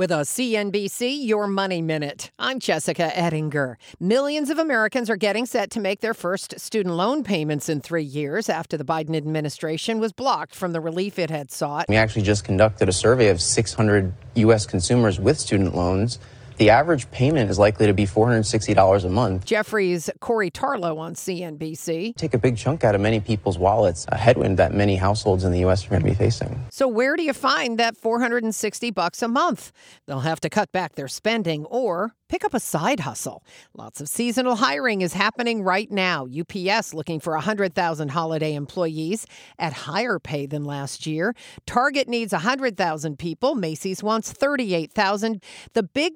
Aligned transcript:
With 0.00 0.12
a 0.12 0.24
CNBC 0.24 1.26
Your 1.26 1.46
Money 1.46 1.82
Minute, 1.82 2.30
I'm 2.38 2.58
Jessica 2.58 3.14
Ettinger. 3.14 3.76
Millions 4.00 4.48
of 4.48 4.58
Americans 4.58 5.10
are 5.10 5.16
getting 5.16 5.44
set 5.44 5.70
to 5.72 5.78
make 5.78 6.00
their 6.00 6.14
first 6.14 6.58
student 6.58 6.94
loan 6.94 7.22
payments 7.22 7.68
in 7.68 7.82
three 7.82 8.02
years 8.02 8.48
after 8.48 8.78
the 8.78 8.84
Biden 8.84 9.14
administration 9.14 10.00
was 10.00 10.14
blocked 10.14 10.54
from 10.54 10.72
the 10.72 10.80
relief 10.80 11.18
it 11.18 11.28
had 11.28 11.50
sought. 11.50 11.84
We 11.86 11.96
actually 11.96 12.22
just 12.22 12.44
conducted 12.44 12.88
a 12.88 12.92
survey 12.92 13.28
of 13.28 13.42
600 13.42 14.14
U.S. 14.36 14.64
consumers 14.64 15.20
with 15.20 15.38
student 15.38 15.74
loans 15.74 16.18
the 16.60 16.68
average 16.68 17.10
payment 17.10 17.50
is 17.50 17.58
likely 17.58 17.86
to 17.86 17.94
be 17.94 18.04
$460 18.04 19.04
a 19.04 19.08
month. 19.08 19.46
Jefferies 19.46 20.10
Corey 20.20 20.50
Tarlow 20.50 20.98
on 20.98 21.14
CNBC. 21.14 22.14
Take 22.16 22.34
a 22.34 22.38
big 22.38 22.58
chunk 22.58 22.84
out 22.84 22.94
of 22.94 23.00
many 23.00 23.18
people's 23.18 23.56
wallets, 23.56 24.04
a 24.08 24.18
headwind 24.18 24.58
that 24.58 24.74
many 24.74 24.96
households 24.96 25.44
in 25.44 25.52
the 25.52 25.60
U.S. 25.60 25.86
are 25.86 25.88
going 25.88 26.02
to 26.02 26.08
be 26.08 26.14
facing. 26.14 26.62
So 26.70 26.86
where 26.86 27.16
do 27.16 27.22
you 27.22 27.32
find 27.32 27.78
that 27.78 27.96
460 27.96 28.90
bucks 28.90 29.22
a 29.22 29.28
month? 29.28 29.72
They'll 30.06 30.20
have 30.20 30.40
to 30.40 30.50
cut 30.50 30.70
back 30.70 30.96
their 30.96 31.08
spending 31.08 31.64
or 31.64 32.14
Pick 32.30 32.44
up 32.44 32.54
a 32.54 32.60
side 32.60 33.00
hustle. 33.00 33.42
Lots 33.74 34.00
of 34.00 34.08
seasonal 34.08 34.54
hiring 34.54 35.00
is 35.00 35.14
happening 35.14 35.64
right 35.64 35.90
now. 35.90 36.28
UPS 36.28 36.94
looking 36.94 37.18
for 37.18 37.32
100,000 37.32 38.08
holiday 38.08 38.54
employees 38.54 39.26
at 39.58 39.72
higher 39.72 40.20
pay 40.20 40.46
than 40.46 40.62
last 40.62 41.08
year. 41.08 41.34
Target 41.66 42.06
needs 42.06 42.32
100,000 42.32 43.18
people. 43.18 43.56
Macy's 43.56 44.00
wants 44.00 44.30
38,000. 44.30 45.42
The 45.72 45.82
big 45.82 46.12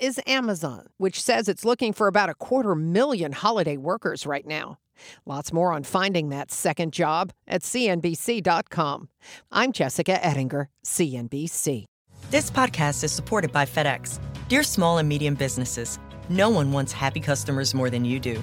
Is 0.00 0.20
Amazon, 0.26 0.86
which 0.96 1.22
says 1.22 1.48
it's 1.48 1.64
looking 1.64 1.92
for 1.92 2.08
about 2.08 2.28
a 2.28 2.34
quarter 2.34 2.74
million 2.74 3.32
holiday 3.32 3.76
workers 3.76 4.26
right 4.26 4.46
now. 4.46 4.78
Lots 5.24 5.52
more 5.52 5.72
on 5.72 5.84
finding 5.84 6.30
that 6.30 6.50
second 6.50 6.92
job 6.92 7.32
at 7.46 7.62
CNBC.com. 7.62 9.08
I'm 9.52 9.72
Jessica 9.72 10.24
Ettinger, 10.24 10.68
CNBC. 10.84 11.84
This 12.30 12.50
podcast 12.50 13.04
is 13.04 13.12
supported 13.12 13.52
by 13.52 13.64
FedEx. 13.64 14.18
Dear 14.48 14.64
small 14.64 14.98
and 14.98 15.08
medium 15.08 15.34
businesses, 15.34 15.98
no 16.28 16.50
one 16.50 16.72
wants 16.72 16.92
happy 16.92 17.20
customers 17.20 17.72
more 17.72 17.88
than 17.88 18.04
you 18.04 18.18
do. 18.18 18.42